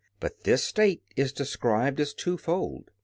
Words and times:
But 0.19 0.45
this 0.45 0.63
state 0.63 1.03
is 1.15 1.31
described 1.31 1.99
as 1.99 2.15
twofold. 2.15 2.89